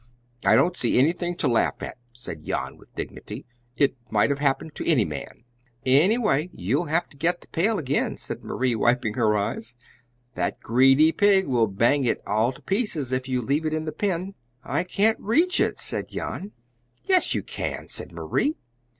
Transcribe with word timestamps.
"I 0.43 0.55
don't 0.55 0.75
see 0.75 0.97
anything 0.97 1.35
to 1.35 1.47
laugh 1.47 1.83
at," 1.83 1.95
said 2.11 2.43
Jan 2.43 2.75
with 2.75 2.91
dignity; 2.95 3.45
"it 3.77 3.95
might 4.09 4.31
have 4.31 4.39
happened 4.39 4.73
to 4.73 4.87
any 4.89 5.05
man." 5.05 5.43
"Anyway, 5.85 6.49
you'll 6.53 6.85
have 6.87 7.07
to 7.09 7.17
get 7.17 7.41
the 7.41 7.47
pail 7.49 7.77
again," 7.77 8.17
said 8.17 8.43
Marie, 8.43 8.73
wiping 8.73 9.13
her 9.13 9.37
eyes. 9.37 9.75
"That 10.33 10.59
greedy 10.59 11.11
pig 11.11 11.45
will 11.45 11.67
bang 11.67 12.03
it 12.05 12.19
all 12.25 12.51
to 12.51 12.63
pieces, 12.63 13.11
if 13.11 13.29
you 13.29 13.43
leave 13.43 13.63
it 13.63 13.73
in 13.73 13.85
the 13.85 13.91
pen." 13.91 14.33
"I 14.63 14.85
can't 14.85 15.19
reach 15.19 15.59
it," 15.59 15.77
said 15.77 16.09
Jan. 16.09 16.51
"Yes, 17.03 17.35
you 17.35 17.43
can," 17.43 17.87
said 17.87 18.11
Marie. 18.11 18.55